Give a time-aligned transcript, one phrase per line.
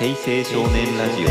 [0.00, 1.28] 平成少年ラジオ。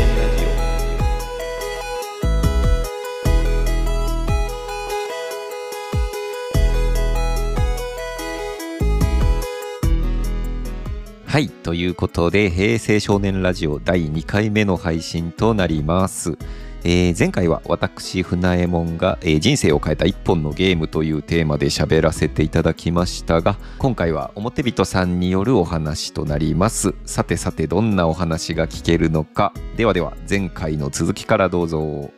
[11.26, 16.38] はいということで平成少年ラジオ第2回目の配信となります。
[16.82, 26.94] えー、前回は私船右衛門が、えー、人生を変えた一本のゲームというテーマで喋らせていただきましたが今回は表人さんによるお話となります。
[27.04, 29.52] さてさてどんなお話が聞けるのか。
[29.76, 32.10] ではでは前回の続きからどうぞ。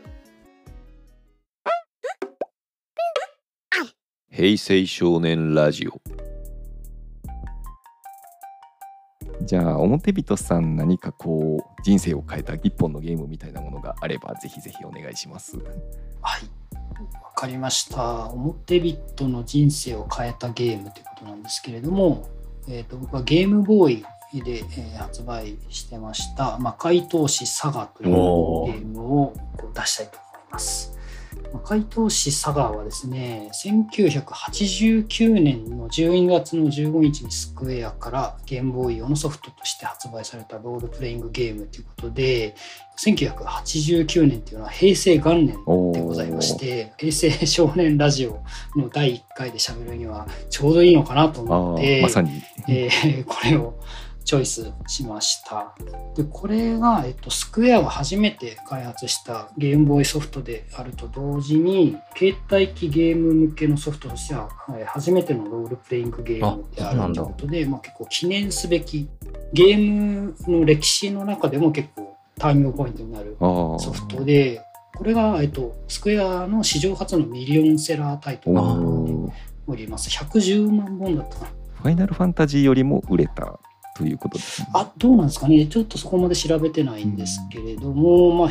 [4.31, 6.01] 平成少年ラジオ。
[9.45, 15.57] じゃあ表人さん何かこう人生を変えた一本のゲームみたいなものがあればぜひぜひお願いします。
[16.21, 16.63] はい
[17.23, 22.29] わかりました表人の人生を変えたゲームということなんですけれども、
[22.69, 29.34] えーと、僕はゲームボーイで、えー、発売してました「魔界闘士サガ」というゲームを
[29.75, 30.97] 出したいと思います。
[31.61, 42.55] 怪盗士サガはですね1989年の12月の15日にスクエアからゲームボーイ用のソフトとして発売されたロールプレイングゲームということで
[42.98, 45.56] 1989年というのは平成元年
[45.92, 48.42] でございまして平成少年ラジオ
[48.77, 52.42] の第1回で喋るにはちょうどいいのかなと思って、まさに。
[52.69, 53.78] えー、これを
[54.25, 55.75] チョイスしました。
[56.17, 64.48] で、これが、えっと、スクエアが初めて開発したゲームボーイソフトであると同時に、携帯機ゲーム向けのソフトとしては、
[64.87, 69.09] 初めてのロールプレイングゲームであるということで、まあ、結構記念すべき、
[69.53, 74.62] ゲームの歴史の中でも結構ターニングポイントになるソフトで、
[74.95, 79.33] これが、えっと、スクエアの史上初のミリオンセラータイトルに
[79.67, 80.11] おります。
[80.11, 81.37] 110万本だった。
[81.37, 83.59] ファイナルファンタジーよりも売れた
[84.03, 85.64] ということです、ね、あどうなんですかね。
[85.67, 88.48] ちょっとそこまで調べてないんですけれども、うん、まあ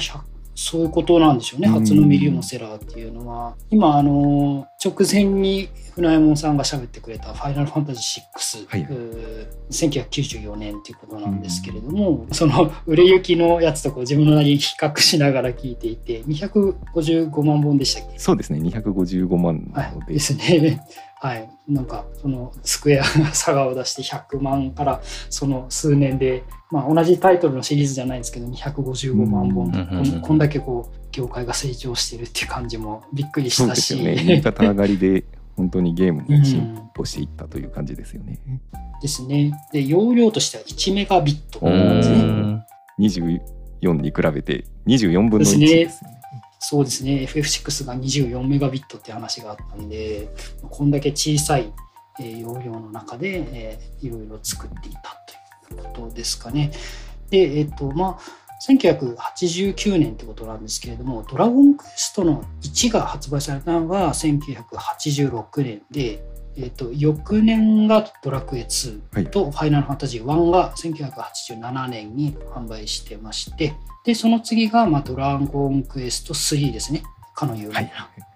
[0.55, 3.55] そういうことなんでしょうね、初のミリオンセラーっていうのは。
[3.70, 8.87] 今、あの、直前に船右衛門さんが喋ってくれた「ファイナルファンタジー6」はい、
[9.69, 18.17] 1994年っていうことなんですけれども、その売れ行きのやつとこう自分のなりに比較しながら聞いていて、255万本でしたっけ？
[18.17, 20.05] そうですね、255万なので。
[20.05, 20.83] はい、ですね。
[21.21, 29.80] はい、なんかそのスクエアが佐賀を出して100万からその数年で、まあ、同じタイトルのシリーズじゃないんですけど255万本と
[30.27, 34.02] こんだけこう業界が成長してるっていう感じもびっくりしたし。
[34.03, 34.15] ね。
[34.15, 38.39] 右肩上がりで本当にゲームも進歩していったという感じですよね。
[39.02, 39.54] ですね。
[39.71, 42.65] で容量としては1メガビットなんですね。
[42.99, 46.11] 24に比べて24分の1ですね。
[46.64, 50.30] そうですね FF6 が24メガビットって話があったんで
[50.70, 51.73] こんだけ小さい、
[52.20, 55.17] えー、容量の中で、えー、いろいろ作っていた
[55.67, 56.71] ということですかね。
[57.32, 66.23] でえっ、ー、とまあ1989年ってことなんですけれども「ドラゴンクエスト」の1が発売されたのが1986年で、
[66.55, 73.73] えーと、翌年が「ドラクエ2」と「ファイナルファンタジー1」が1987年に販売してまして
[74.04, 77.04] で、その次が、まあ、ドラゴンクエスト3ですね。
[77.36, 77.80] かの有名な。
[77.80, 77.89] はい、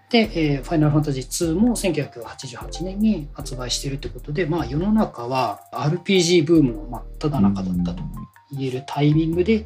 [0.10, 8.04] で、えー、ファイナルファンタジー2も1988年に発売しているということで、まあ、世の中は RPG ブームの真っ只中だったと
[8.52, 9.66] 言えるタイミングで、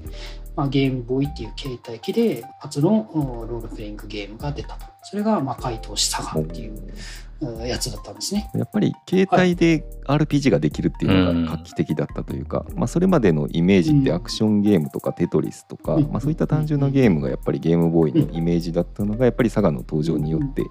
[0.59, 4.85] まあ、ゲームボーイっていう携帯機で初のロールプレイングゲームが出たと。
[5.03, 8.51] それが魔界投資サガっていうやつだったんですね。
[8.53, 20.65] やっぱり携帯で RPG ができるっていうのが画期的だったというか、はい、まあ、それまでのイメージってアクションゲームとかテトリスとか、うん、まあ、そういった単純なゲームがやっぱりゲームボーイのイメージだったのがやっぱりサガの登場によって、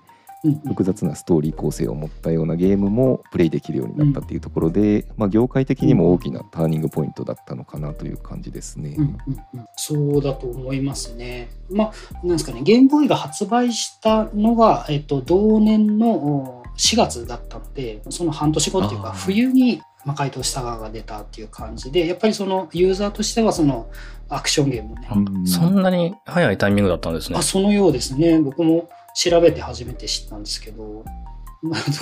[0.66, 8.94] 複雑なストーリー構成を持ったようなゲームもプレイできるようになったっていうところで、まあ、業界的にも大きなターニングポイントだったのかなという感じですね。
[8.96, 11.50] うんうんうん、そうだと思いますね。
[11.70, 23.90] まあ、なんですかね、ゲームボーイが発売したのが、えっと、同年の4月だったので、その半年後っていうか、冬に魔界と下側が出たっていう感じで、やっぱりそのユーザーとしてはその
[24.28, 25.46] アクションゲームね。
[25.46, 27.38] そんなに早いタイミングだったんですね。
[27.38, 28.38] あ、そのようですね。
[28.38, 31.04] 僕も調べて初めて知ったんですけど、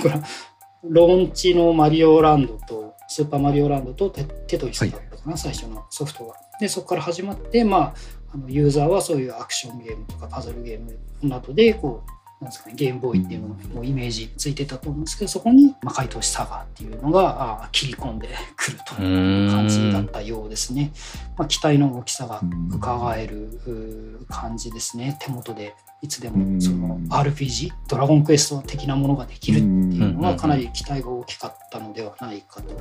[0.02, 0.22] だから、
[0.82, 6.34] ローンチのマリオランドと、スーパーマリオランドとテテトリスだったかな、はい、最初のソフトが。
[6.60, 7.94] で、そこから始まって、まあ、
[8.34, 20.92] あのユーザーはそういうアクションゲームとかパズルゲームなどで、こう、なんですかね、ゲームボーイっていうのもイメージついてたと思うんですけど、そこに、まあ、回答しサガーっていうのがあ切り込んでくるという感じだったようですね。
[21.38, 25.16] まあ、機体の大きさが伺える感じですね。
[25.20, 29.68] 手元でいつでもその RPG ドラゴンクエスト的なものができるってい
[30.02, 32.74] うのはかなり期待が大きかったのではないかと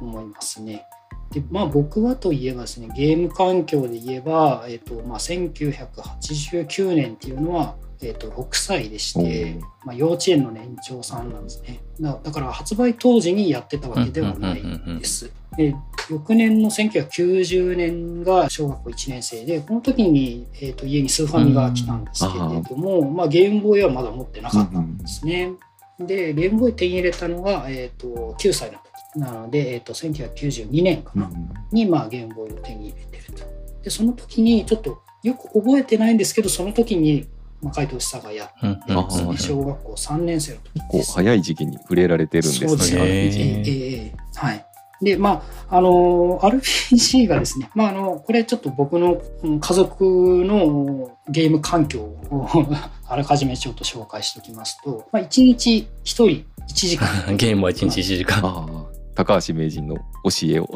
[0.00, 0.86] 思いますね。
[1.32, 11.80] でまあ、僕はといえばですねゲーム環境で言えば、えーとまあ、1989年っていうのはえー、と6歳でして、まあ、幼稚園の年長さんなんですね。
[12.00, 14.62] だから発売当時にやってたわけではない
[14.98, 15.30] です。
[15.56, 15.74] で
[16.10, 25.52] 翌年の1990年が小学校1年生でこの時に、えー、と家にスーファミが来たんですけれども、まあ、ゲームボーイはまだ持ってなかったんですね。
[26.00, 31.30] でゲームボーイ手に入れたのが、えー、と9歳の時なので、えー、と1992年かな、
[31.70, 33.44] に、まあ、ゲームボーイを手に入れてると。
[33.82, 37.26] でその時にちょっとよく覚えてないんですけどその時に
[37.62, 41.12] まあ、海藤久がやってますね、小学校3年生の時です。
[41.12, 42.68] 早い時期に触れられてるんですね。
[42.68, 43.00] そうですね。
[43.04, 44.66] えー、はい。
[45.00, 49.20] で、まあ、あの、RPG がですね、まあ、あの、これちょっと僕の
[49.60, 50.04] 家族
[50.44, 52.48] のゲーム環境を
[53.06, 57.08] あらかじめちょっと紹介しておきますと、まあ、1日1人1時間。
[57.36, 58.86] ゲームは1日1時間。
[59.14, 60.02] 高橋名人の教
[60.44, 60.66] えを。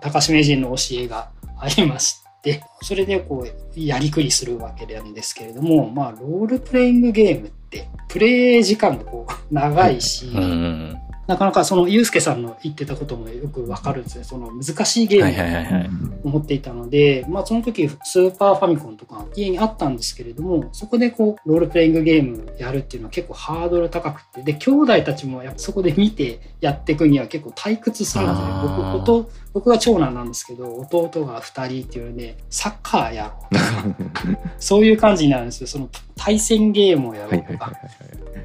[0.00, 10.96] 高橋名人の教えがありまして、それでこう、やりくりするわけなんですけれども、まあ、ロールプレイングゲームって、プレイ時間がこう、長いし、うん
[11.26, 14.24] なかなかそのユうスケさんの言ってたこともよくわかるんですね。
[14.24, 28.48] その難しいゲームを思っていたので、まあその時スーパーファミコンとか家にあったんですけれども、そこでこうロールプレイングゲームやるっていうのは結構ハードル高くて、で、兄弟たちもやっぱそこで見てやっていくには結構退屈するんですね。
[28.62, 35.66] 僕、弟、僕が長男なんですけど、弟が2人っていうので、サッカーやろう そういう感じになるんですよ。
[35.66, 37.72] その対戦ゲームをやろうとか。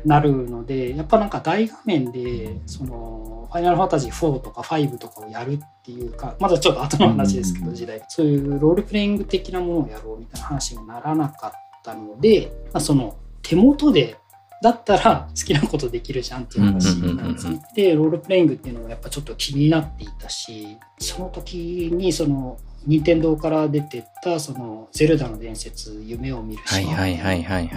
[0.05, 8.01] なるのでやっぱなんか大画面でそのファイナルファンタジー4とか5とかをやるっていうかまだちょっと後の話ですけど時代。
[8.07, 11.51] そういうロールプレイング的なものをやろうみたいな話にならなかっ
[11.83, 14.17] たので、まあ、その手元で
[14.63, 17.61] だったら 好きなことできるじゃんっていう話なんですね。
[17.75, 26.95] でロールプレイングっていうのはやっぱちょっと気になっていたしその時にその任天堂から出てったその「ゼルダの伝説夢を見る島」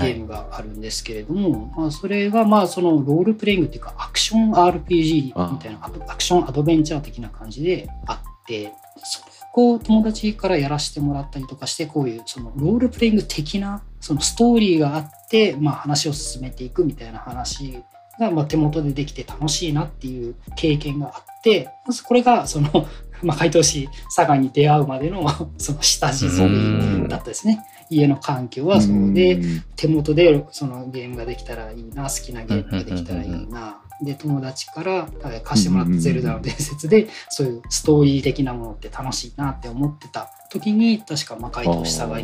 [0.06, 8.72] ゲームがあるんですけれども、まあ、それがまあそのロールプレイングっていうかアクション RPG みたいなアクションアドベンチャー的な感じであって
[9.02, 9.20] そ
[9.52, 17.84] こう友達からやらせてもらったりとかしてこういうそのロールプレイング的なそのストーリーがあって、まあ、話を進めていくみたいな話
[18.18, 22.86] がまあ手元でできて楽しいなっていう経験があってまずこれがその
[23.22, 25.24] まあ、海東市佐賀に出会うまでの
[25.56, 27.64] その下地作りだったですね。
[27.88, 29.40] 家の環境はそうで、
[29.76, 33.80] 手元でそのゲームができたらいいな、好きなゲームができたらいいな。
[34.02, 35.08] で、友達から
[35.42, 42.18] 貸してもらったゼルダの伝説で、そういうストーリー的なものって楽しいなって思ってた時に、確か魔界と下が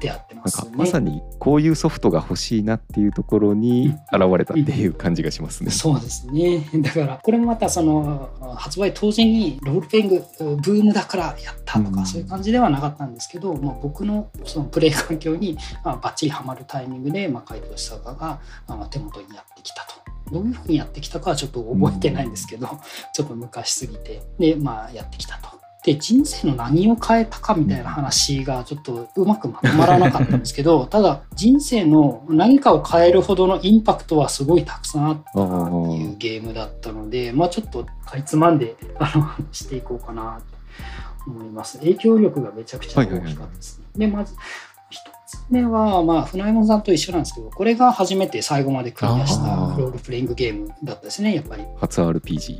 [0.00, 0.72] 出会ってますね。
[0.74, 5.70] まさにこういうソフトが欲しいなっていうところに現れたっていう感じがしますね。
[5.70, 6.66] そうですね。
[6.76, 18.40] だからこれもまたその発売当時にロールプレイングブームだからやったとか、そういう感じではなかったんですけど、まあ、僕のそのプレイ環境にまあバッチリはまるタイミングで魔界と下がが
[18.90, 20.00] 手元にやってきたと。
[20.30, 22.68] どういうふうにやってきたかはちょっと覚えてないんですけど、
[23.12, 25.59] ちょっと昔すぎてでまあやってきたと。
[25.84, 40.40] で人生の何を変えたかみたいな話がちょっとうまくまとまらなかったんですけど ただ人生の何かを変えるほどのインパクトはすごいたくさんあったなっていうゲームだったのでまあちょっとかいつまんであの していこうかな
[41.24, 44.06] と思います影響力がめちゃくちゃ大きかったですね。
[44.06, 44.34] でまず
[45.26, 49.44] つ目は、まあ、船山さんと一緒なんですけど、これが初めて最後までクリアした
[49.76, 51.64] ロールプレイングゲームだったですね、やっぱり。
[51.80, 52.58] 初 RPG。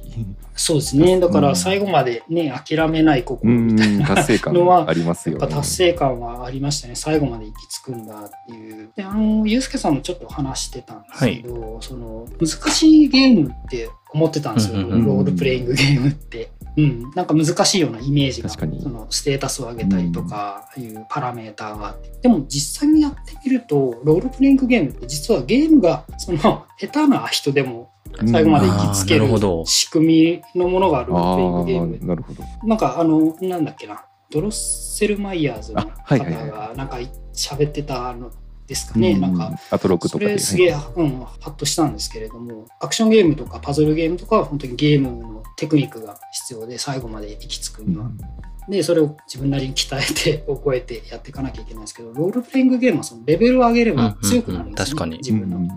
[0.56, 1.18] そうですね。
[1.18, 6.96] だから最後までね、諦めない心みたいな達成感はありますよ、ね、達成感はありましたね。
[6.96, 8.90] 最後まで行き着くんだっていう。
[8.94, 16.50] で、あの、ゆうすけさんもちょっと話してたんですけど、はい、その、難しいゲームって思ってたんですよ、ロールプレイングゲームって。
[16.76, 26.38] うん、なんか難しいようなイメージがそのステータスを上げたりとかいうパラメーターがあって、でも実際にやってみるとロールプレイングゲームって実はゲームがその
[26.78, 27.90] 下手な人でも
[28.30, 29.28] 最後まで行きつける
[29.66, 32.06] 仕組みのものがあるロールプレイングゲーム。
[32.06, 32.42] なるほど。
[32.64, 36.98] なんかあのなんだっけなドロッセルマイヤーズの方がなんか
[37.32, 38.30] 喋ってたの
[38.70, 48.08] ですかね、なんか、あと6とかそれすげえ、うん、ハッとしたんですけれども、アクションゲームとかパズルゲームとかは本当にゲームのテクニックが必要で、最後まで行き着くには。
[48.70, 55.16] で、それを自分なりに鍛えて、 覚えてやっていかなきゃいけないんですけど、ロールプレイングゲームはそのレベルを上げれば強くなるんですね、確かに。
[55.18, 55.68] 自分の。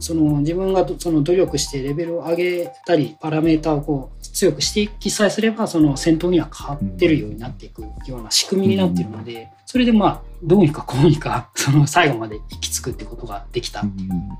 [0.00, 13.82] その自分がその努力してレベルを上げたりパラメータをこう強くしていきさえすればその戦闘には変わってるようになっていくような仕組みになっているのでそれでまあどうにかこうにかその最後まで行き着くってことができた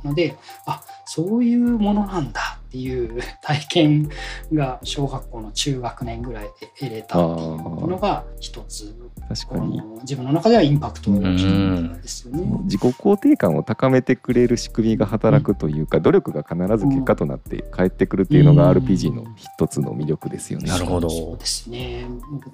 [0.05, 4.11] ので、あそういうものなんだっていう体験
[4.53, 7.57] が小学校の中学年ぐらいで得れたっていう
[7.89, 8.95] のが一つ
[9.29, 12.43] 確かに自分の中ではインパクト大きいですよね。
[12.65, 20.69] 自己肯定感を高めてくれる仕組みが働くというか、うん、努力が必ず結果となって返ってくるっていうのが RPG の一つの魅力ですよね。
[20.69, 21.09] なるほど。
[21.09, 22.07] そうですね。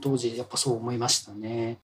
[0.03, 1.79] 当時やっぱそう思いましたね。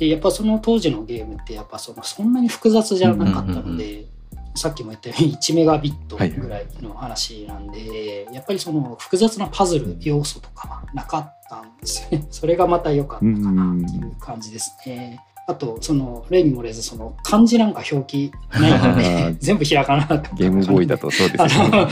[0.00, 4.06] でやっぱその当時のゲームってやっぱそのそんなに複雑じゃなかったので、
[4.54, 12.26] さっきも言ったように 1メガビットぐらいの話なんで、はい、やっぱりその複雑なパズル要素とかはなかったんですよね。
[12.32, 15.20] それがまた良かったかなっていう感じですね。
[15.46, 21.88] あと、その、例に漏れず、その、漢字なんか表記ないので、 全部ひらがなゲームボーイだとそうですね。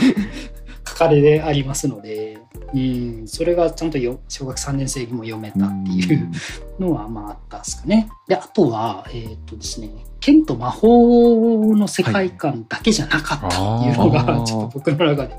[1.07, 2.39] れでありますので、
[2.73, 6.29] うん、それがちゃんとよ小学3年生にも読めたっていう
[6.79, 8.09] のはまああったんですかね。
[8.27, 9.89] であとは、えっ、ー、とですね
[10.19, 15.37] 剣と魔法の世界観だけじゃなかったっていうのが、はい、ちょっと僕の中で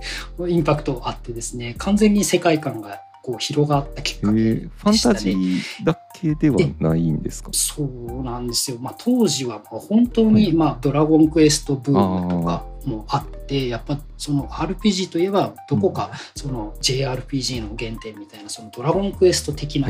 [0.50, 7.50] インパクトあってですね完全に世界観がこう広がった結果で、ね、ファンタジーだけではないんですか？
[7.52, 19.88] そうなんですよ、まあ、当時は本当に、はい、まあ、ドラゴンクエストブームとかもあってやっぱその RPG といえばどこかその JRPG の原点みたいなそのドラゴンクエスト的な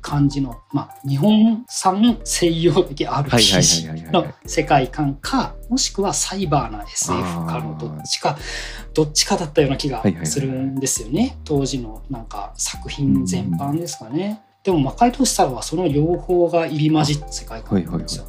[0.00, 8.38] 感じの、まあ、日本産西洋的 RPG の世界観かもしくはサイバーな SF かのどっちか
[8.94, 14.42] どっちかだったような気がするんですよね、当時のなんか作品全般ですかね。
[14.62, 18.26] でも魔界都市さんはその両方が入り混じった世界観なんですよ。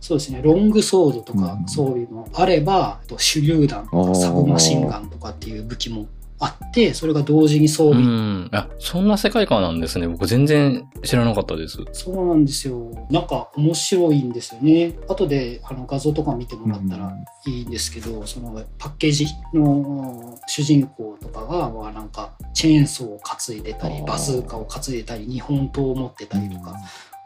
[0.00, 0.42] そうですね。
[0.42, 6.06] ロングソードとかそういうのあれば、うん、手榴弾とかサブマシンガンとかっていう武器も
[6.44, 8.04] あって、それが同時に装備。
[8.04, 8.50] うん。
[8.52, 10.06] あ、そんな世界観なんですね。
[10.06, 11.78] 僕全然知らなかったです。
[11.92, 12.90] そうなんですよ。
[13.10, 14.94] なんか面白いんですよね。
[15.08, 17.10] 後であの画像とか見てもらったら
[17.46, 26.72] いいんですけど、うん、そのパッケージの主人公とかが、まあ、なんかチェーンソーを担いでたり、バズーカを担いでたり、日本刀を持ってたりとか。
[26.72, 26.76] うん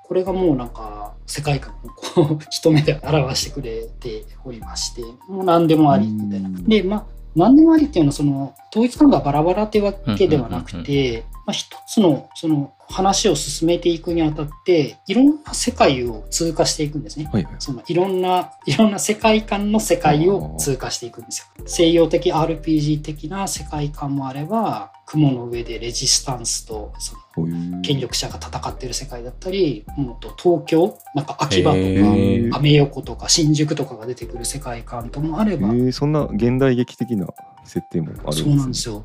[0.08, 6.48] これがもうなんか世界観をこう一目で表してくれておりましてもう何でもありみたいな。
[6.62, 17.28] でまあ何でもありっていうのはその統一感がバラバラっていうわけではなくて、まあ、一つのその話を進めていくにあたっていろんな世界を通過していくんですね。
[17.32, 21.64] はいはい、そのいろんな いろんな世界観の世界を通過していくんですよ。
[21.66, 35.68] 西洋的 RPG 的な世界観もあれば雲の上でレジスタンスとその権力者が戦っている世界だったりもっと東京なんか秋葉とかアメ横とか新宿とかが出てくる世界観ともあれば。
[35.92, 37.26] そんな現代劇的な
[37.64, 39.04] 設定もあるんです、そうなんですよ。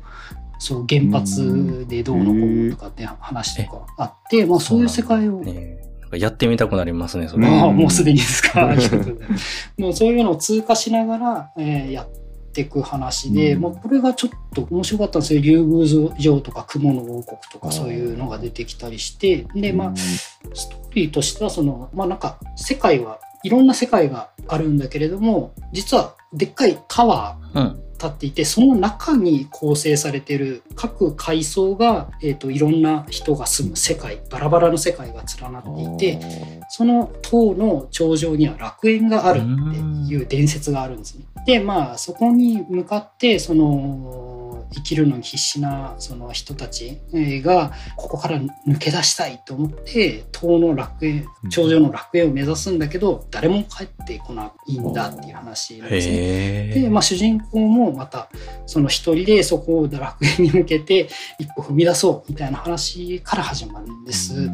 [0.58, 5.42] そう原発でどうのこうのとかって話とかあって、まあ、そういう世界を。
[6.12, 7.48] やってみたくなりますね、それ。
[7.48, 8.68] まあ、もうすでにですか。
[9.78, 12.23] もうそういうのを通過しながら、えー、やって
[12.62, 15.40] いく話で、うん、まあ、これがちょっと面白かったんですよ。
[15.40, 15.86] 竜宮
[16.18, 39.78] 城とか雲の王国とかそういうのが出てきたりして、で、まあ、ストーリーとしては、その、まあなんか、世界はいろんな世界があるんだけれども、実はでっかいタワー、立っていてその中に構成されてる各階層が、えーと、いろんな人が住む世界バラバラの世界が連なっていてその塔の頂上には楽園があるって
[40.12, 41.24] いう伝説があるんですね。
[41.46, 44.23] でまあそこに向かってその
[44.74, 47.00] 生きるのに必死なその人たち
[47.42, 56.68] がここから抜け出したいと思って塔の楽園頂上の楽園を目指すんだけど誰も帰ってこないんだっていう話なんですね。
[56.74, 58.28] で、まあ、主人公もまた
[58.66, 64.50] その一人でそこを楽園に向けて一歩踏み出そうみたいな話から始まるんです。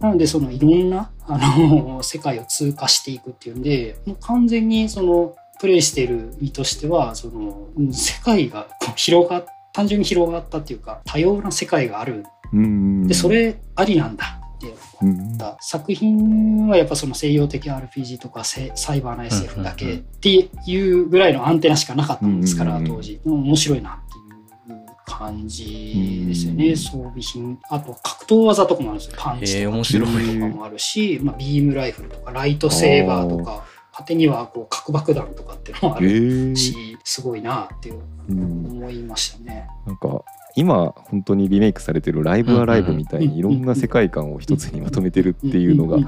[0.00, 12.24] なのでそのいろんなあの世界を通過していくっていうんでもう完全にそのプレイしている身としてはその世界が広が単純に広がったっていうか多様な世界がある。
[12.52, 14.40] でそれありなんだ。
[14.56, 18.60] って思った作品はやっぱその西洋的 RPG とかサ
[18.94, 23.20] イバーな SF だけっていうぐらいのアンテナしかなかったんですから当時。
[23.24, 26.76] 面白いなっていう感じですよね。
[26.76, 27.58] 装備品。
[27.70, 29.16] あと格闘技とかもあるんですよ。
[29.16, 29.76] パンチとか。
[29.78, 39.66] とかもあるし、まあ、ビームライフルとかライトセーバーとか果てにはこう核爆弾とかっていうのもあるし、すごいなっていう思いましたね。
[39.86, 40.24] なんか
[40.56, 45.98] 今本当にリメイクされてる「ライブアライブ」みたいにいろんな世界観を一つにまとめてるっていうのが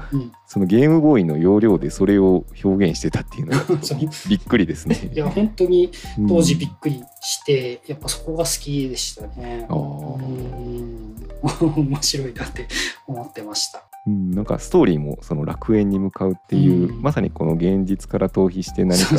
[0.45, 3.65] そのゲームボーイの容量でそれを表現してたっていうのが
[4.29, 5.11] びっくりですね。
[5.13, 5.91] いや本当に
[6.27, 9.65] 当時びっくりして、やっぱそこが好きでしたね。
[9.69, 11.13] うん
[11.75, 12.67] 面白いなって
[13.05, 13.83] 思ってました。
[14.07, 19.17] うん、なんかストーリーもその楽園に向かうっていう、うんまさにこの現実から逃避して何か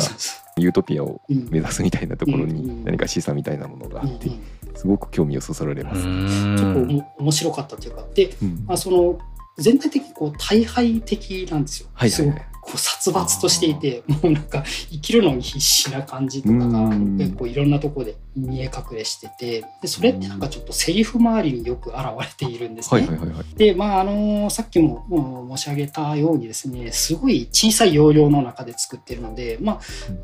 [0.57, 4.29] ユートピアを目指すみたいなところうんに何か示唆みたいなものがあって
[4.75, 6.07] すごく興味をそそられます。
[6.07, 8.05] う結構面白かったというか。
[8.13, 8.63] で、うん。
[8.65, 9.19] まあ、その
[9.57, 11.89] 全体的にこう大敗的なんですよ。
[11.93, 12.47] はいはいはい。
[12.61, 23.07] こう殺伐としていてもうなんか生きるのに必死な感じとかがうん結構いろんなところで見え隠れしててでそれってなんかちょっとセリフ周りによく現れているんですね。
[23.55, 29.73] でまああのさっきももう申し上げたようにですねすごい小さい容量の中で作ってるので、ま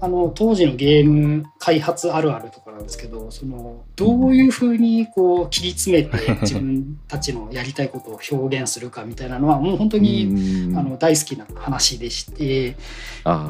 [0.02, 10.78] あ、あの当時のゲーム開発あるあるとかなんですけどそのどういうふうにこう切り詰めて 自分たちのやりたいことを表現するかみたいなのはもう本当に、うん。
[10.78, 12.76] あの大好きな話でして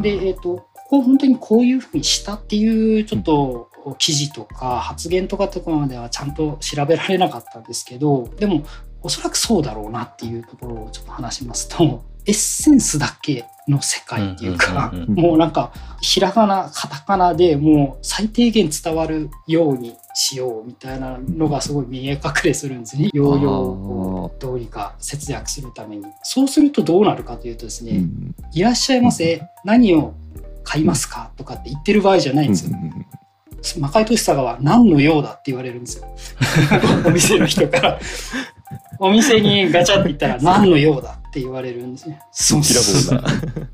[0.01, 8.63] で、えっとここ本当にこういうふうにしたっていうちょっと記事とか発言とかとかまではちゃんと調べられなかったんですけどでも
[9.01, 15.71] おそらくそうだろうなっていうところをちょっと話しますとエッセンスだけの世界っていうかもうなんか
[16.01, 23.09] ひらがなカタカナでもう最低限伝わるようにしようみたいなのがすごい見え隠れするんですね。
[23.13, 26.05] 容量をどうにか節約するために。
[26.23, 28.35] そうするとどうなるかというとですね、うん。
[28.53, 29.41] いらっしゃいませ。
[29.63, 30.13] 何を
[30.63, 32.77] 買いますかとかって言ってる場合じゃないんですよ。
[33.77, 36.05] 魔界都市佐賀は何の用だって言われるんですよ。
[37.05, 37.99] お店の人から。
[38.99, 42.19] お店にガチャって言ったら何の用だって言われるんですね。
[42.31, 43.23] そうそう。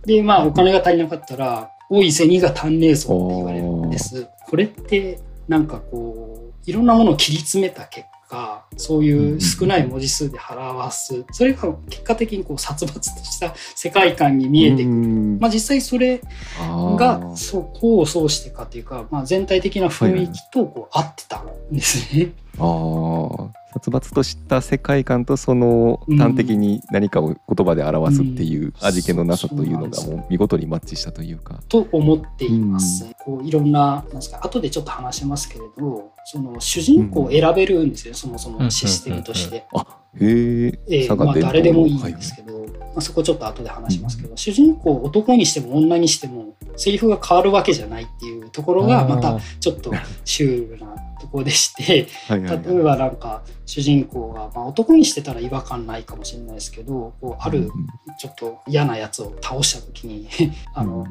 [0.05, 4.27] で、まあお金が足りなかったら、おい銭が足んねえぞって言われるんです。
[4.49, 11.25] これってなんかこう、いろんなものを切り詰めた結果、そういう少ない文字数で表す。
[11.31, 14.87] それが結果的にこう殺伐とした世界観に見えてくる。
[14.89, 16.21] うんまあ実際それ
[16.59, 22.33] がそう功を奏してかというか、まあ、全体的な雰囲気とこう合ってたんですね。
[22.57, 31.59] あー殺伐とした世界観とそのうん端的に何かを言葉で表すっていううん味気のなさというのがもう見事にマッチしたというか。
[31.69, 33.05] と思っています。
[33.23, 39.65] こういろんななんですか後でちょっと話しますけれどその主人公を選べるんですよ、そもそもシステムとして。
[39.73, 40.79] あへえ。
[40.89, 42.65] ええまあ、誰でもいいんはいですけど、ま
[42.97, 49.93] あ、そこちょっと後で話しますけど、主人公を男にしても女にしてもセリフが変わるわけじゃないっていうところがまたちょっと
[50.25, 52.65] シュールなところでして はいはいはい。
[52.65, 57.71] 例えばなんか主人公が、まあ、男にしてたら違和感ないかもしれないですけどこうある
[58.19, 60.27] ちょっと嫌なやつを倒した時に
[60.75, 61.05] あの、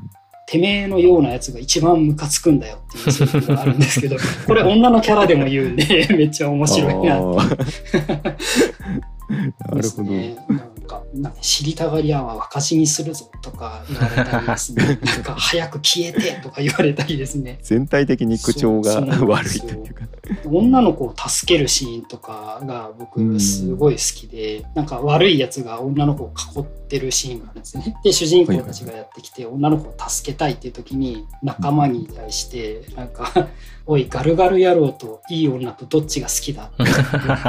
[0.47, 7.57] てめえのようなやつが一番ムカつくんだよっていうセリフがあるんですけど これ女のキャラでも言うんでめっちゃ面白いなって。
[9.29, 10.05] なるほど。
[10.05, 14.99] ね、なんかなんか知りたがり屋は若死にするぞとか言われたりですね。
[15.05, 17.59] なんか早く消えてとか言われたりですね。
[17.63, 20.07] 全体的に口調が悪いというか。
[20.45, 27.97] 女の子を助けるシーンとかが僕すごい好きで、なんか悪いやつが女の子を囲ってるシーンがあるんですね。
[28.03, 33.49] で主人公たちがやってきて女の子を助けたいっていう時に仲間に対してなんか
[33.87, 36.93] 「おいガルガル野郎といい女とどっちが好きだ?」って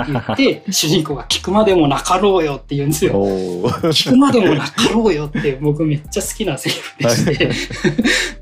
[0.07, 3.13] 言って 主人公が「聞くまでもなかろうよ」って言うんですよ。
[3.13, 7.51] 聞くまでもなかろうよって僕めっちゃ好きなセリフでして、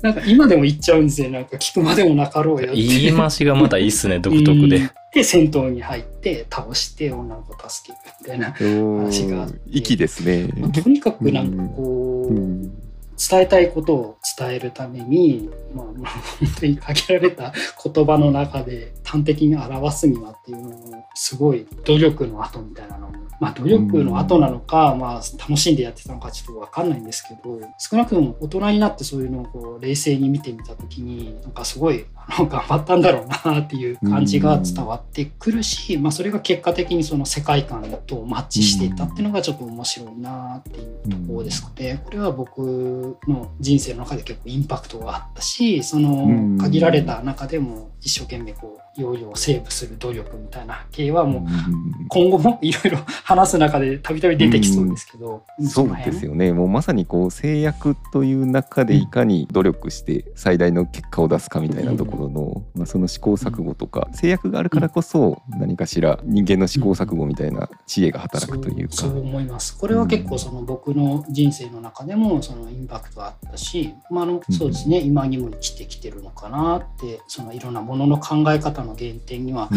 [0.02, 1.30] なんか今でも言っちゃうんですよ。
[1.30, 2.76] なんか聞くまでもなかろうよって。
[2.76, 4.90] 言い回しがまたいいっすね、独特うんで。
[5.14, 8.54] で、戦闘に入って倒して女の子を助けるみたいな。
[8.82, 10.48] お話があってー粋ですね。
[10.58, 12.85] まあとにかくなんかこう、うん
[13.16, 17.52] 伝えたいことを伝えるために、まあ、まあ本当に限られた
[17.82, 32.04] 言葉の中で端的に表すにはっていうのをすごい努力の後みたいなのも、まあ、努力の後なのか、まあ、楽しんでやってたのかちょっと分かんないんですけど少なくとも大人になってそういうのをこう冷静に見てみた時になんかすごい
[32.36, 51.42] 頑張ったんだろうなっていう感じが伝わってくるし、まあ、それが結果的にその世界観とマッチしていたっていうのがちょっと面白いなっていうところですのでこれは僕の人生の中で結構インパクトがあったしその限られた中でも一生懸命こう容量をセーブする努力みたいな系はもう
[52.08, 56.52] 今後もいろいろ話す中でたびたび出てきそうですけど、そうですよね。
[56.52, 68.96] もうまさにこう制約という中でいかに努力して最大の結果を出すかみたいなところの、まあ、その試行錯誤とか制約があるからこそ何かしら人間の試行錯誤みたいな知恵が働くというか。
[68.96, 69.76] そうそう思います。
[69.76, 75.00] これは結構その僕の人生の中でもそのインパクトがあったし、まあ、あのそうですね。
[75.00, 79.76] 今にも生きてきてるのかなってそのいろんなものの考え方の原点にはう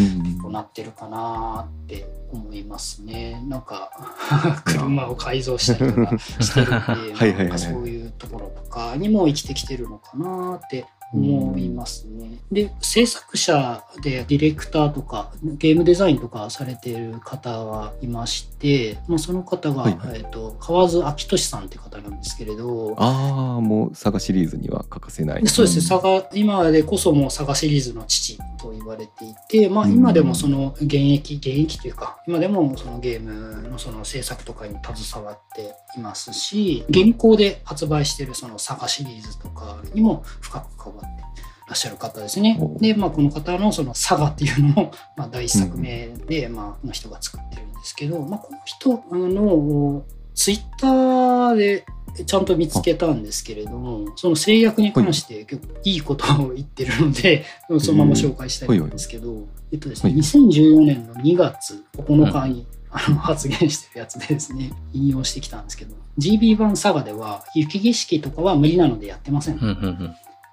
[0.50, 3.43] んなってるかなって思いますね。
[3.48, 3.91] なんか
[4.65, 12.39] 車を改造したりとかしてるんで はいそういうところとかにも生きてきてるのかなって思いますね。
[12.52, 25.48] で、制作者でディレクターとかゲームデザインとかされている方はいまして、まあ、その方が、はいはい、えーと、河津明俊さんって方なんですけれどああもうサガシリーズには欠かせない。
[25.48, 41.23] そうですね、サガ今でこそもうサガシリーズの父と言われていて、まあ、今でもその現役、現役というか今でもそのゲームのその制作とかに携わっていますし現行で発売しているそのサガシリーズとかにも深く関わって
[41.69, 42.59] らっしゃる方ですね。
[42.79, 51.85] で、まあ、この方のそのサガっていうのも、 まあ、第一作目で、まあ、の人が作ってるんですけど、まあ、この人のツイッターで
[52.25, 57.45] ちゃんと見つけたんですけれども、その制約に関して結構いいことを言ってるので、
[57.79, 69.59] そのまま紹介したいんですけど、えっとですね、2014年の2月9日に、あの発言してるやつでですね、引用してきたんですけど、GB 版サガでは雪景色とかは無理なのでやってません。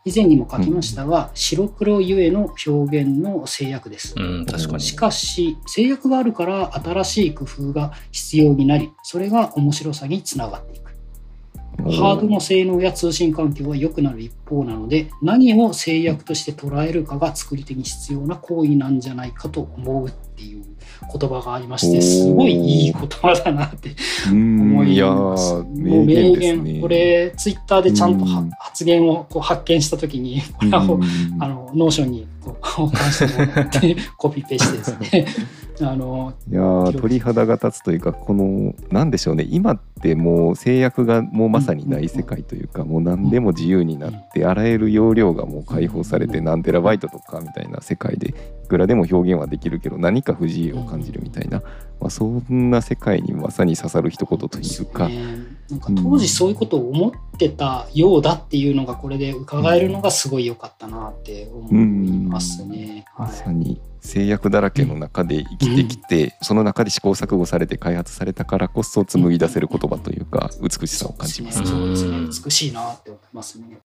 [0.07, 4.15] 以前にも書きましたが、白黒ゆえの表現の制約です。
[4.17, 4.81] うん、確かに。
[4.81, 10.87] しかし、制約があるから新しい工夫が必要になり、それが面白さにつながっていく。
[11.91, 20.65] ハードの性能や通信環境は良くなる一方なので、何を制約として捉えるかが作り手に必要な行為なんじゃないかと思うっていう
[21.13, 23.95] 言葉がありまして、すごいいい言葉だなって
[24.29, 25.55] 思います。
[25.55, 28.25] もう名言、これツイッターでちゃんと
[28.59, 31.01] 発言をこう発見したときに、これを
[31.41, 35.27] あの Notion にこう保管してもらって コピペしてですね
[35.81, 39.47] あのいや鳥肌が立つというかこのなんでしょうね。
[39.49, 48.31] 今ってもう制約がもうまさにない世界というか、もう何でも自由になってあらゆる容量がもう解放されて何テラバイトとかみたいな世界で
[48.65, 51.61] いくらでも表現はできるけど何か不自由を感じるみたいな、
[52.01, 55.11] まあ、そんな世界にまさに刺さる一言というか。
[55.69, 61.75] なんか当時そういうことを思ってたようだっていうのがこれで伺えるのがすごい良かったなって思い
[62.19, 63.05] ますね。
[63.19, 71.65] まさに制約だらけの中で生きてきて、うん、その中で試行錯誤されて開発されたからこそ紡ぎ出せる言葉というか美しさを感じます。
[71.67, 73.79] そうですね、美しいなって思いますね。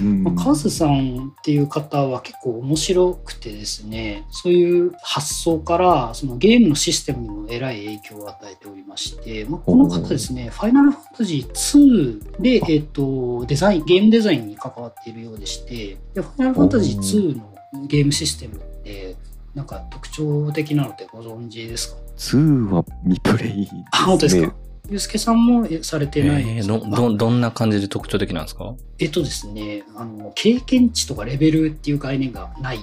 [0.00, 17.47] まあ、カズさんっていう方は結構面白くてですねそういう発想からそのゲームのシステムにもえらい影響を与えておりまして、まあ、この方ですね「ファイナルファンタジー2で」えーと、デザインゲームデザインに関わっているようでしてでファイナルファンタジー2の
[17.86, 19.16] ゲームシステムって
[19.54, 24.54] なんか特徴的なのってご存知ですか ?2 は未プレイです、ね、あ本当ですか？
[24.90, 28.74] ゆうすけさんもされてないえー、どどどんな感じで特徴的なんですか？
[28.98, 32.78] えっとですねあの経験値とかレベルっていう概念がない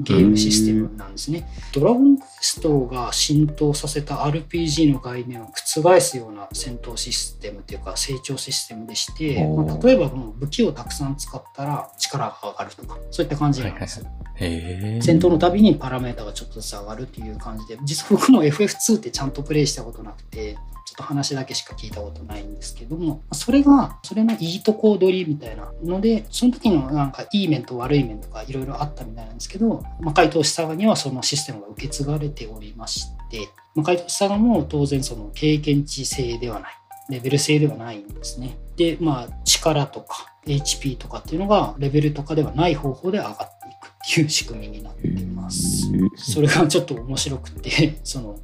[0.00, 1.48] ゲームシステムなんですね。
[1.72, 14.06] ドラゴンクエストが浸透させた RPG の概念を覆すような戦闘システムというか成長システムでして、まあ、例えばもう武器をたくさん使ったら力が上がるとかそういった感じなんです。
[14.38, 20.56] 戦闘のたびにパラメータがちょっとずつ上がるっていう感じで実は僕も FF2 ってちゃんとプレイしたことなくて
[20.96, 36.72] っと話だけしか聞いたことないんですけどもそれがそれのいいとこ取りみたいなのでその時のなんかいい面と悪い面とかいろいろあったみたいなんですけど、まあ、回答した側にはそのシステムが受け継がれておりまして、まあ、回答した側も当然その経験値制ではない
[37.10, 38.58] レベル制ではないんですね。
[38.76, 43.46] でまあ力とか HP とかっていうのがレベルとかではない方法で上がってい
[43.80, 45.90] くっていう仕組みになっています。
[46.16, 48.38] それがちょっと面白くてその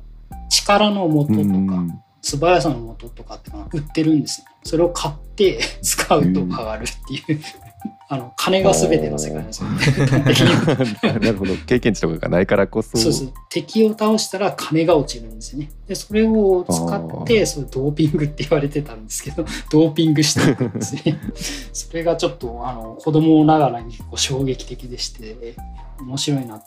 [0.49, 4.47] 力の元とか素早さの素とかって売ってるんですね。
[4.63, 7.41] それを買って 使うと上がるっていう
[8.13, 9.79] あの金が全ての世界ですよね。
[11.03, 15.71] なるほど経験値とかがないからこそそうそう敵を倒したら金が落ちるんですよね。
[15.89, 21.19] でそれを使ってそドーピングって言われてたんですけど ドーピングしていくんですね。
[21.73, 25.57] それがちょっとあの子供ながらにこう衝撃的でして
[25.99, 26.61] 面白いな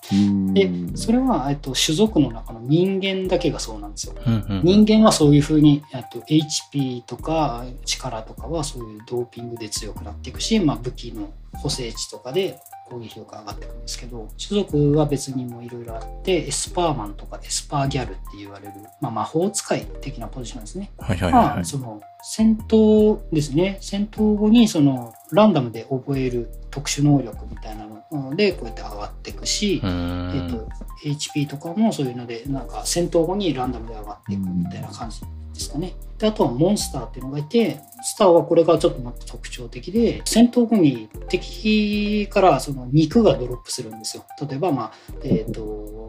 [0.54, 4.16] でそれは、えっと、種族の中の人間だけがそうなんですよ。
[4.64, 20.92] 人間はそういうふうにと HP とか力とかはそういうドーピングで強くなっていくし、まあ、武器の補正値とかで攻撃力が上がっていくんですけど種族は別にもいろいろあってエスパーマンとかエスパーギャルって言われる、まあ、魔法使い的なポジションですね。
[21.00, 30.68] はいはいはい、まあ、その戦闘ですね戦闘後にそのランダムで覚える特殊能力みたいなのでこうやって上がっていくし、えーと、
[31.04, 35.94] HP とかもそういうのでなんか戦闘後にランダムで上がっていくみたいな感じですかね。
[36.18, 44.26] であとはモンスターっていうのがいてスターはこれがちょっと特徴的で戦闘後に敵からその肉がドロップするんですよ。
[44.48, 44.92] 例えば、まあ
[45.24, 46.06] えーと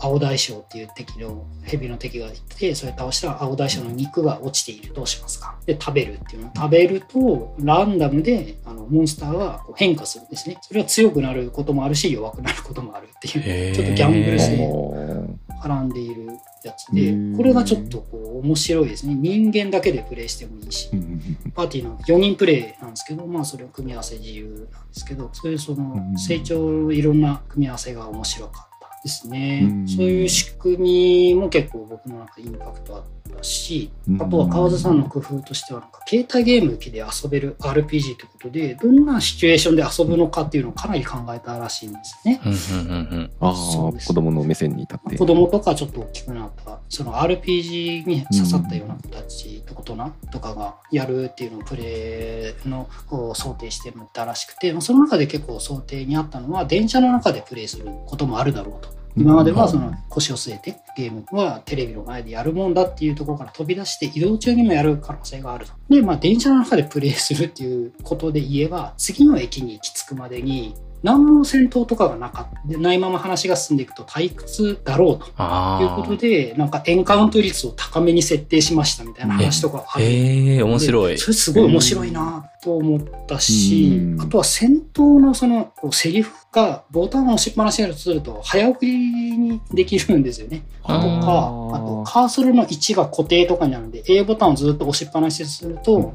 [0.00, 4.94] 青大将っていう敵の蛇の敵がいてそれ倒したら青大将の肉が落ちている。
[4.94, 5.58] どうしますか？
[5.66, 6.52] で食べるっていうの。
[6.54, 10.58] 食べるとランダムであのモンスターがこう変化するんですね。
[10.62, 14.56] それは強くなることもあるし弱くなることもあるっていうちょっとギャンブル性
[15.62, 16.26] 絡んでいる
[16.64, 19.14] やつでこれがちょっとこう面白いですね。
[19.14, 20.90] 人間だけでプレイしてもいいし
[21.54, 28.68] パーティーの4人プレイなんですけどまあそれを組み合わせ自由なんですけどそういうその成長いろんな組み合わせが面白かった
[29.04, 42.40] ですね、そういう仕組みも結構僕の中でインパクトあったし、あとは川津さんの工夫としてはなんか携帯ゲーム機で遊べる RPG ということでどんなシチュエーションで遊ぶのかっていうのをかなり考えたらしいんですね。
[43.40, 58.98] ああ子供の目線に立って子供とかちょっと大きくなったその RPG に刺さったような子たちと大人とかがやるっていうのをプレイのを想定してたらしくてその中で結構想定にあったのは電車の中でプレイすることもあるだろうと。
[59.18, 65.72] 今まではその腰を据えてゲームはテレビの前でやるもんだっていうところから飛び出して移動中にもやる可能性があると。
[65.88, 72.78] で、まあ電車の中でプレイするっていうことで言えば次の駅に行き着くまでに何も戦闘とかがなかった。
[72.78, 75.26] ないまま話が進んでいくと退屈だろうと。
[75.26, 80.04] いうことでなんかエンカウント率を高めに設定しましたみたいな話とかある。
[80.04, 81.18] へえ面白い。
[81.18, 90.62] それすごい面白いなと思ったしあとは戦闘のそのセリフがボタンを押しっぱなしにすると早送りにできるんですよね。
[90.82, 96.14] とかあとカーソルの位置が固定とかになるんで A ボタンをずっと押しっぱなしにすると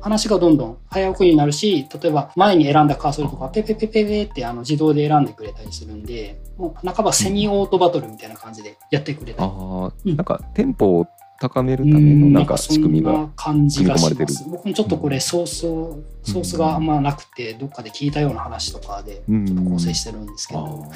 [0.00, 9.50] 話がどんどん早送りになるし、例えば前に選んだカーソルとかペペペペペってあの自動で選んでくれたりするんで、もう半ばセミオートバトルみたいな感じでやってくれたり。
[9.50, 9.52] あ
[9.88, 11.06] あ、うん、なんかテンポを
[11.40, 14.44] 高めるためのなんか仕組みが感じがします。
[14.46, 20.86] 僕もちょっとこれソースを、ソースがあんまなくて、どっかで聞いたような話とかでちょっと構成してるんですけど、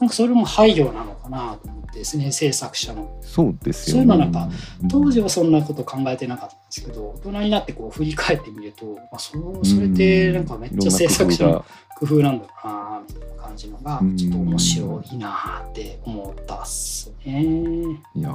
[0.00, 3.16] なんかそれも配慮なのかなと思ってですね、制作者の。
[3.20, 4.02] そうですよね。
[4.02, 4.48] そういうのなんか、
[4.90, 9.30] 当時はそんなこと考えてなかったんですけど、大人になってこう振り返ってみると、まあ、そ
[9.64, 11.64] それってなんかめっちゃ制作者の
[12.02, 17.42] 工夫なんだなみたいな感じのが、ちょっと面白いなって思ったっすね。
[18.16, 18.30] いや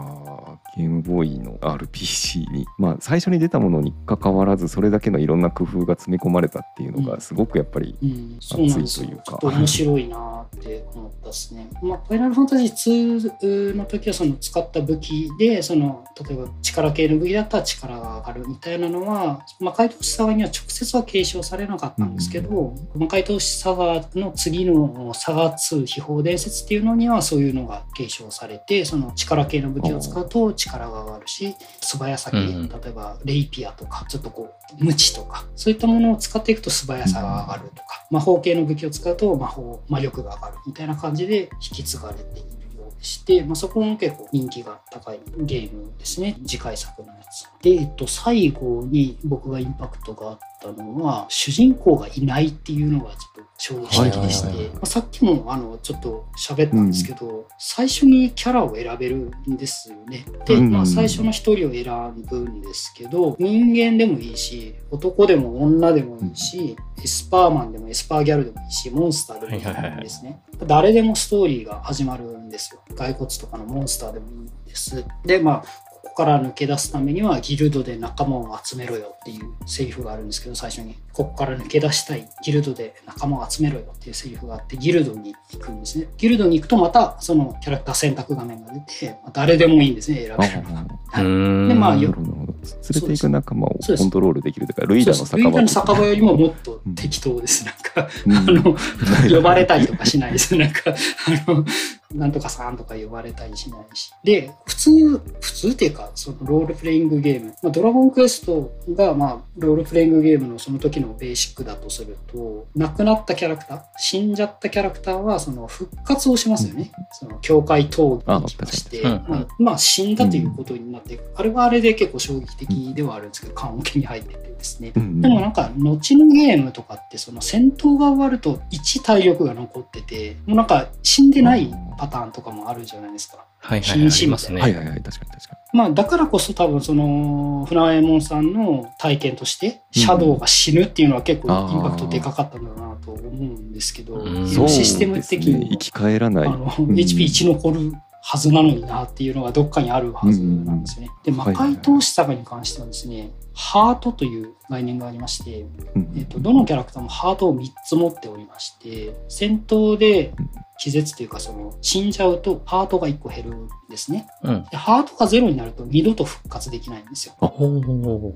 [0.78, 7.98] ゲームボーイの RPG に、まあ最初に出たものにかかわらず、それだけのいろんな工夫が詰め込まれたっていうのが、すごくやっぱり
[8.40, 9.38] 熱いというか。
[9.42, 9.50] うん。
[9.50, 11.70] うん、面白いなって思ったっすね。
[11.82, 43.04] まあ、ファイナルファンタジー2の時はその使った武器で、その、例えば力系の武器だったら力が上がるみたいなのは、魔界都市サガには直接は継承されなかったんですけど、うん、魔界都市サガの次のサガ2秘宝伝説っていうのにはそういうのが継承されて、その力系の武器を使うと力が上がるし、素早さ系、例えばレイピアとか、ちょっとこう、無知とか、そういったものを使っていくと素早さが上がるとか、魔法系の武器を使うと魔法、魔力が上がるみたいな感じで引き継がれているようで。
[43.04, 60.26] して、まあ、そこも結構人気が高いゲームですね次回作のやつで、えっと、最後に僕がインパクトがあったのは主人公がいないっていうのがちょっと衝撃的でして、まあ、さっきもあのちょっと喋ったんですけど、うん、最初にキャラを選べるんですよね。
[60.46, 72.82] で、まあ、最初の一人を選ぶんですけど人間でもいいし男でも女でもいいし、エスパーマンでもエスパーギャルでもいいしモンスターでもいいんですね、誰でもストーリーが始まるんですよ。
[72.96, 75.04] 骸骨とかのモンスターでもいいんです。
[75.26, 75.87] で、まあ、
[76.18, 80.96] から抜け出すためにはギルドで仲間を集めろよっていうセリフがあるんですけど、最初に。
[81.14, 82.28] ここから抜け出したい。
[82.44, 86.08] ギルドで仲間を集めろよっていうセリフがあって、ギルドに行くんですね。
[86.18, 90.86] ギルドに行くとまたそのキャラクター選択画面が出て、まあ、誰でもいいんですね、選べるのが。
[91.12, 91.30] はい、で、
[91.76, 92.16] まあ、よ
[92.64, 95.50] 連れていく仲間をコントロールできるというか、ルイダの酒場。
[95.50, 97.66] ルイダの酒場よりももっと適当です。
[97.66, 98.76] なんか、 あの、
[99.36, 100.56] 呼ばれたりとかしないです。
[100.58, 101.66] なんか、あの、
[102.14, 104.12] なんとかさんとか呼ばれたりしないし。
[104.24, 107.54] で、普通、普通っていうか、そのロールプレイングゲーム。
[107.62, 116.92] まあ、ドラゴンクエストが、まあ、ロールプレイングゲームのその時のベーシックだとすると、亡くなったキャラクター、死んじゃったキャラクターは、その復活をしますよね。
[117.12, 124.92] その、教会闘技にきまして、まあ、まあ、死んだということになって、あれはあれで結構衝撃的ではあるんですけど、棺桶に入っててですね。
[124.92, 133.38] でもなんか、後のゲームとかって、その戦闘が終わると1体力が残ってて、もうなんか死んでないパターンとかもあるじゃないですか。
[133.60, 134.62] はいはい、はい、あますね。
[134.62, 135.78] はいはいはい、確かに確かに。
[135.78, 144.26] まあ、だからこそ多分その、船右衛門さんの体験として、シャドウが死ぬっていうのは結構インパクトでかかったんだなと思うんですけど、
[144.68, 146.48] システム的に、ね、生き返らない。
[146.48, 147.94] あの、HP1 残る
[148.30, 151.12] はずなのになっていうのがどっかにあるはずなんですよね。
[151.24, 155.66] で魔界投資サガに関してはですね、ハートという概念がありまして、
[156.14, 160.34] えーと、どのキャラクターもハートを3つ持っておりまして戦闘で
[160.78, 167.36] 気絶というかその死んじゃうとハートが1個減るんですね、うん、でハートがゼロになると二度と復活できないんですよ。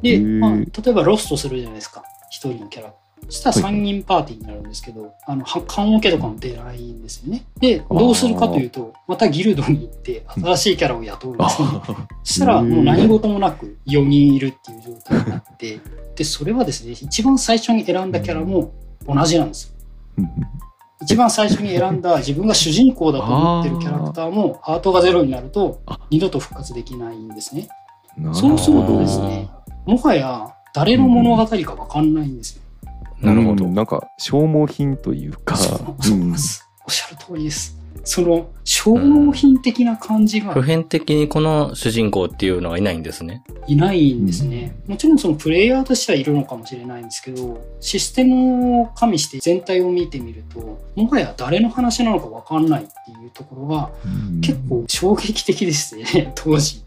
[0.02, 2.02] で、まあ、例えばロストするじゃないですか。
[2.34, 2.90] 1人のキャラ。
[2.90, 2.96] そ
[3.30, 7.46] したら3人パーティーになるんですけど、あの、缶オケとかも出ないんですよね。
[7.60, 11.68] で、どうするかというと、またギルドに行って新しいキャラを雇うんですね。
[12.24, 15.80] そしたらもう何事もなく4人いるっていう状態になって、
[16.16, 18.72] で、それはですね、一番最初に選んだキャラも
[19.08, 19.74] 同じなんです
[20.18, 20.26] よ。
[21.02, 25.82] 一番最初に選んだ自分が主人公だと思ってるキャラクターもハートがゼロになると
[26.12, 27.68] 二度と復活できないんですね。
[28.34, 29.50] そうするとですね、
[29.86, 32.62] もはや誰の物語かわかんないんですよ。
[33.22, 33.68] なるほど。
[33.68, 35.56] なんか消耗品というか。
[35.58, 37.81] そうそうです、おっしゃる通りです。
[38.04, 43.44] その消耗品的な感じが、普遍的にこの主人公っていうのはいないんですね。
[43.68, 44.76] いないんですね。
[44.88, 53.92] もちろんそのプレイヤーとしてはいるのかもしれないんですけど、システムを加味して全体を見てみると、もはや誰の話なのかわかんないっていうところが
[54.42, 56.84] 結構衝撃的ですね、 当時。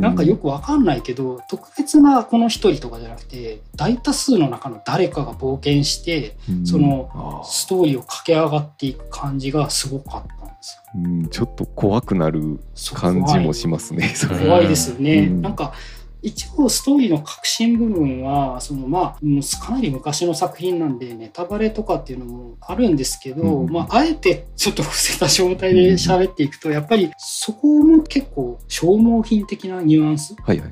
[0.00, 10.29] なんかよくわかんないけど、特別なこの一人とかじゃなくて、大多数の中の誰かが冒険して、そのストーリーを駆け上がっていく感じがすごかった。
[10.60, 11.00] ですよ。
[11.02, 12.60] うん、ちょっと怖くなる
[12.94, 14.12] 感じもしますね。
[14.28, 15.20] 怖いですよね。
[15.20, 15.72] うん、なんか
[16.22, 30.70] 一応ストーリーの核心部分はそのまあかなり昔の作品なんでネタバレとかっていうのもあるんですけど、うん、まああえてちょっと伏せた状態で喋っていくとやっぱりそこも結構消耗品的なニュアンス、はいはい、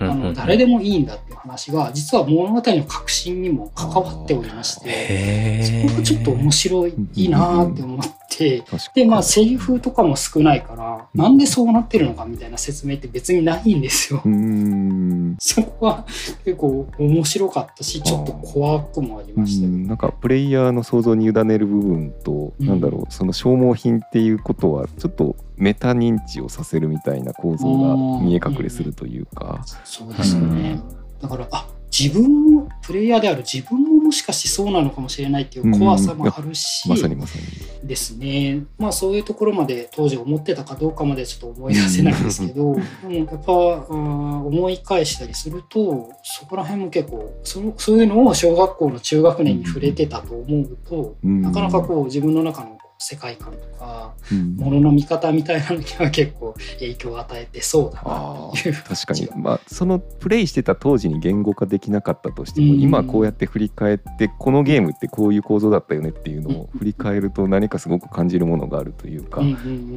[0.00, 8.23] あの誰でもいいんだっていう話が実は物語の核心にも関わっておりましてそこがちょっと面白いいいなって思って。
[8.38, 14.22] でまあセリフとかも少ないからなんでそうなってるのかみたいな説明って別にないんですよ。
[15.38, 16.04] そこは
[16.44, 29.64] 結構面白かったしちょっと怖くもありました、ね、なんかプレイヤーの想像に委ねる部分と、うん、なんだろうその消耗品っていうことはちょっとメタ認知をさせるみたいな構造が見え隠れするというか。
[29.84, 30.80] そうですよね、
[31.20, 31.66] だからあ
[31.96, 37.86] 自分もプレイヤーである自分ももしかしてそうなのかもしれないっていう怖さもあるし、まさにまさに。
[37.86, 38.64] ですね。
[38.78, 58.50] まあそういうところまで当時思ってたかどうかまでちょっと思い出せないんですけど、うん、やっぱ思い返したりするとそこら辺も結構そそういうのを小学校の中学年に触れてたと思うと、なかなかこう自分の中の世界観とか、うん、ものの見方みたいなのには結構影響を与えてそうだな。
[58.50, 69.42] っていう確かにまあそのプレイしてた当時に言語化できなかったとしても、うん、今こうやって振り返ってこのゲームってこういう構造だったよねっていうのを振り返ると何かすごく感じるものがあるというか、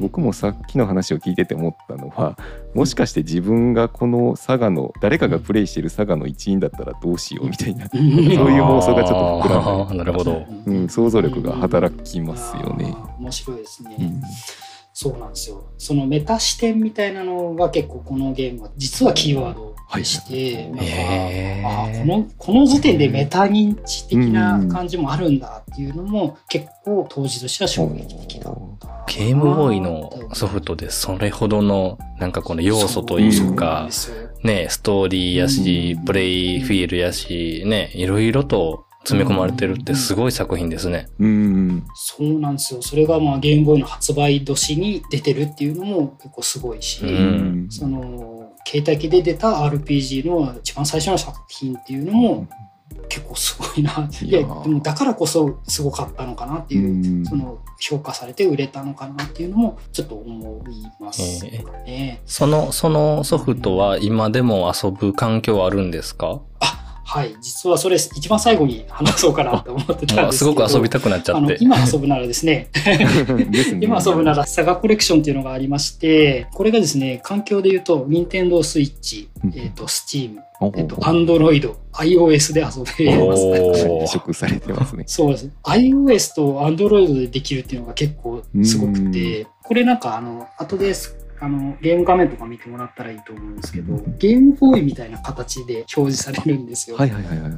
[0.00, 2.36] 僕もさっきの話を聞いてて思ったのは
[2.74, 9.98] もしかして自分がこの佐賀の誰かがプレイしてる佐賀の一員だったらどうしようみたいな、そういう妄想がちょっと膨らんで。
[9.98, 12.94] なるほど、うん、想像力が働きますよね。
[13.18, 13.96] 面白いですね。
[13.98, 14.22] うん。
[14.92, 15.62] そうなんですよ。
[15.78, 28.88] そのメタ視点みたいなのが結構このゲームは実はキーワードでして、はい、なんか、あこのこの時点でメタ認知的な感じもあるんだっていうのも結構当時としては衝撃的だった。
[29.06, 29.36] ゲー。
[29.36, 33.88] ムボーイのソフトでそれほどのなんかこの要素というか、
[34.42, 41.08] ね、ストーリーやし、プレイフィールやし、ね、いろいろと詰め込まれてるってすごい作品ですね。
[41.18, 42.82] うん、そうなんですよ。
[42.82, 52.48] それがまあゲームボーイの発売年に出てるっていうのも結構すごいし、うん、その携帯機で出た RPG の一番最初の作品っていうのも
[53.08, 54.08] 結構すごいな。
[54.22, 61.44] いや、でもだからこそすごかったのかなっていう、うん、その評価されて売れたのかなっていうのもちょっと思います。
[61.44, 62.20] ね、え。
[62.26, 66.40] ー、その、そのソフトは今でも遊ぶ環境あるんですか？
[66.60, 67.34] あはい。
[67.40, 70.32] 実はそれ一番最後に話そうかなと思ってたんですけど。
[70.32, 71.56] すごく遊びたくなっちゃって。
[71.58, 72.68] 今遊ぶならですねね、
[73.80, 80.42] 今遊ぶならサガコレクションっていうのがありまして、これがですね、環境で言うと、ニンテンドースイッチ、えっ、ー、と、スチーム、
[80.76, 82.66] えっ、ー、と、アンドロイド、iOS で遊
[82.98, 83.42] べます。
[84.04, 85.04] 移植されてますね。
[85.06, 85.50] そうです。
[85.64, 96.96] iOS とアンドロイドでできるっていうのが結構すごくて、これなんかあの、後ですあの、ゲーム画面とか見てもらったらいいと思うんですけど、ゲームボーイみたいな形で表示されるんですよ。
[96.96, 97.52] はいはいはいはい。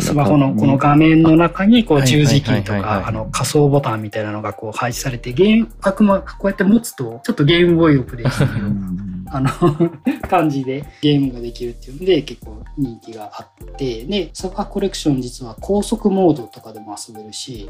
[0.00, 8.90] スマホのこの画面の中にこう十字キーとかあの仮想ボタンみたいなのがこう配置されてゲームあくまこうやって持つとちょっとゲームボーイをプレイするような
[9.36, 9.50] あの
[10.28, 17.66] 感じでゲームができるっていうので結構人気があってでサガコレクション実は高速モードとかでも遊べるし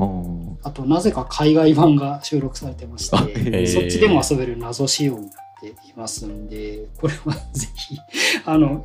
[0.63, 5.31] あとなぜか海外版が収録されてましてそっちでも遊べる謎仕様になっ
[5.61, 7.99] ていますんでこれはぜひ
[8.45, 8.85] あの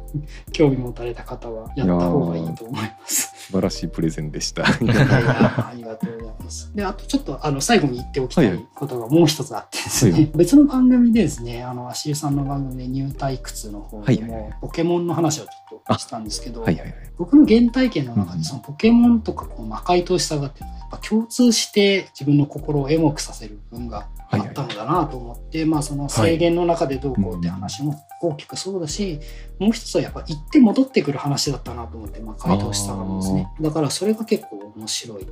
[0.51, 3.32] 興味持たれた方はやった方がいいと思います。
[3.51, 4.64] 素晴らしいプレゼンでした。
[4.66, 5.24] ありがとうござい
[5.84, 6.11] ます。
[6.74, 29.20] で、あとちょっとあの最後に言っておきたいことがもう一つあってですね、はいはい、 別の番組でですね、あの足湯さんの番組で入退屈の方でも、ポケモンの話をちょっとしたんですけど、はいはいはい、僕の原体験の中でそのポケモンとかこう魔界投資さがっていうのはやっぱ共通して自分の心をエモくさせる部分があったのだなと思って、はいはい、まあその制限の中でどうこうって話も大きくそうだし、
[29.60, 33.52] もう一つはやっぱ行って戻ってくる話だったなと思って、まあ、回答したんですね。
[33.60, 35.28] だからそれが結構面白い。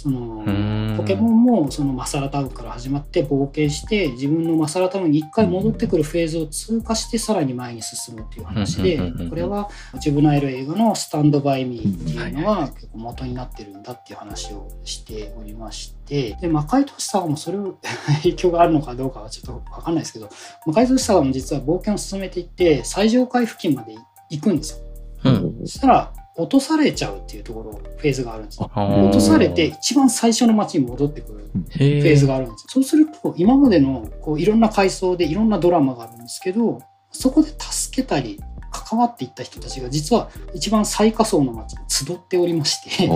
[0.00, 8.98] そのポケモンもそのマサラタウンから始まって冒険して自分のマサラタウンに一回戻ってくるフェーズを通過してさらに前に進むっていう話で
[9.28, 9.68] これは
[10.00, 17.76] ジュブナイル映画の「スタンド・バイ・ミー」っていうのは結構元になってるんだっていう話をしておりましてで魔界都市サガもそれを
[18.22, 20.30] 影響があるのかどうかはちょっと分かんないですけど
[20.64, 23.96] 魔界都市サガも実は冒険を進めていって最上階付近まで
[24.30, 24.82] 行くんです
[25.22, 25.30] よ。
[25.30, 28.70] うん、そしたら落とされちゃうっていうところ、フェーズがあるんですよ。
[28.74, 32.66] 落とされて一番最初の街に戻ってくるフェーズがあるんですよ。
[32.68, 36.80] そうすると、今までのこういろんな階層でいろんなドラマがあるんですけど、
[37.12, 43.08] そこで助けたり、関わっていった人たちが実は一番最下層の街に集っておりまして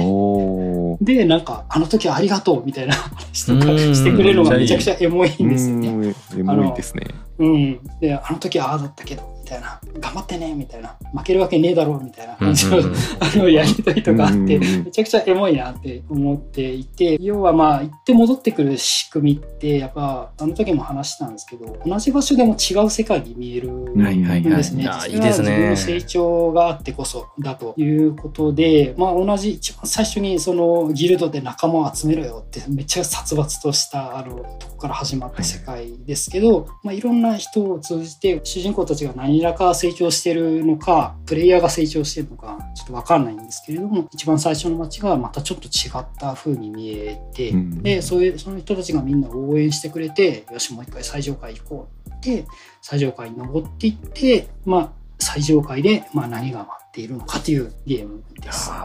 [1.01, 6.15] でなんかあの時はありがとうみたいな話とかしてくれるのがめちゃくちゃエモいんですよね。
[6.37, 7.07] エモいですね。
[7.39, 9.79] うん、であの時はああだったけどみたいな。
[10.01, 10.97] 頑張ってねみたいな。
[11.15, 12.79] 負けるわけねえだろうみたいな感じの,
[13.21, 24.89] あのやりとりとかあって、めちゃくちゃエモいなって思っていて要はまあ行って戻ってくる仕組みってやっぱあの時も話したんですけど同じ場所でも違う世界に見えるんですね。
[25.09, 25.51] いいですね。
[25.51, 52.45] 自分の成長があってこそだということで、まあ、同じ一番最初にそのギルドで仲間を集めろよってめっちゃ殺伐としたあのとこから始まった世界ですけど、まあ、いろんな人を通じて主人公たちが何何らか成長してるのか、プレイヤーが成長してるのか、ちょっとわかんないんですけれども、一番最初の街がまたちょっと違った風に見えて、うん、で、そういう、その人たちがみんな応援してくれて、よし、もう一回最上階行こうって、
[52.81, 58.77] 最上階に登っていって、まあ、最上階で、まあ、何が待っているのかというゲームですね。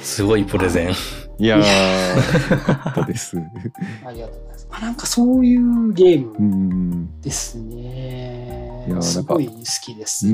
[0.00, 1.27] すごいプレゼン。
[1.38, 3.38] いやー、よかったです。
[4.04, 4.68] ありがとうございます。
[4.70, 8.84] まあ、なんかそういうゲームですね。
[8.88, 9.52] いやすごい好
[9.84, 10.26] きです。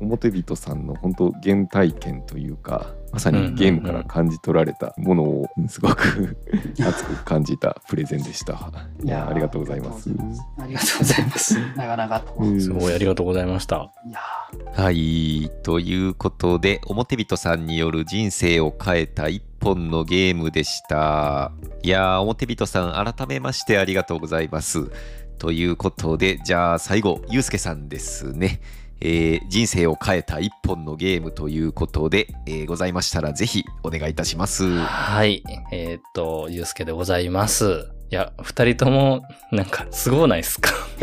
[0.00, 6.36] 表人さんの本当原体験というかまさにゲームから感じ取られたものをすごく
[6.78, 8.72] 熱く感じたプレゼンでした。
[9.02, 10.10] いやありがとうございます。
[10.58, 11.58] ありがとうございます。
[11.76, 12.60] なかなかと。
[12.60, 13.92] すごいありがとうございました。
[14.06, 14.18] いや
[14.72, 21.50] はいということで表人さんによる人生を変えた一本のゲームでした。
[21.82, 24.90] いやー表人さん改めましてありがとうございます。
[25.38, 28.60] ということで、じゃあ最後、ゆうすけさんですね。
[29.00, 34.78] えー、人生を変えた一本のゲームということで、えー、ございましたらぜひお願いいたします。
[34.78, 35.42] はい。
[35.72, 37.90] えー、っと、ゆうすけでございます。
[38.14, 40.70] いや、二人とも、なんか、すごないっすか？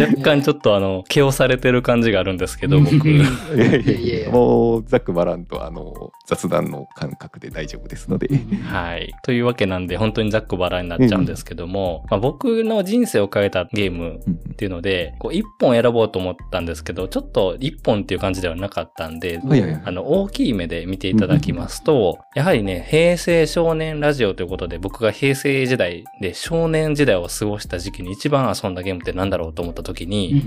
[0.00, 3.10] 若干ちょっとあの、気をされてる感じがあるんですけど、僕。
[3.10, 3.18] い
[3.58, 8.28] やいやいやもう、ざっくばらんと、あの、雑談の感覚で大丈夫ですので。
[8.70, 9.12] はい。
[9.22, 14.20] というわけなんで、本当にざっくばらんになっちゃうんですけども、まあ、僕の人生を変えたゲーム
[14.52, 19.38] っていうので、こう、一本選ぼうと思ったんですけど、ちょっと一本っていう感じではなかったんで、
[19.84, 30.42] あの、大きい目で見ていただきますと、やはりね、平成少年ラジオということで、僕が平成時代で少年時代を過ごした時期に一番遊んだゲームって何だろうと思った時に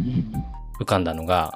[0.80, 1.54] 浮かんだのが、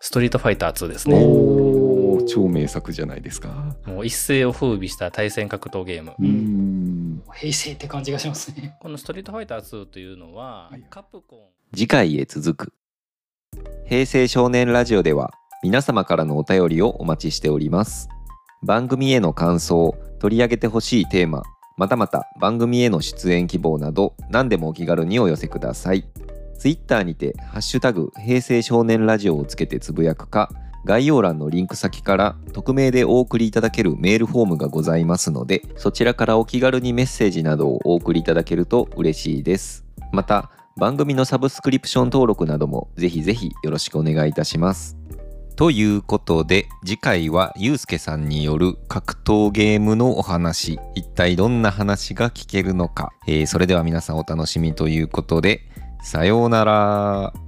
[0.00, 1.24] ストリートファイター2ですね。
[1.24, 3.76] お超名作じゃないですか。
[3.86, 6.14] もう一世を風靡した対戦格闘ゲーム。
[6.18, 8.76] うん平成って感じがしますね。
[8.80, 11.38] このストリートファイター2というのは、カプコン。
[11.74, 12.72] 次回へ続く。
[13.86, 15.32] 平成少年ラジオでは
[15.62, 18.08] 皆様からのお便りをお待ちしております。
[18.62, 21.42] 番組への感想、取り上げてほしいテーマ、
[21.78, 26.04] またまた番組への出演希望など何でもお気軽にお寄せください。
[26.58, 30.50] Twitter にて「ハッシュタグ平成少年ラジオ」をつけてつぶやくか
[30.84, 39.84] 概要欄のリンク先から匿名でお送りいただけるメールフォームがございますのでそちらからお気軽にメッセージなどをお送りいただけると嬉しいです。
[40.12, 44.97] また番組のサブスクリプション登録などもぜひぜひよろしくお願いいたします。
[45.58, 55.62] ということで次回はゆうすけさんによる格闘ゲームのお話一体どんな話が聞けるのか、えー、それでは皆さんお楽しみということで
[56.00, 57.47] さようなら。